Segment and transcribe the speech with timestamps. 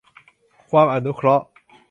[0.71, 1.45] ความอนุเคราะห์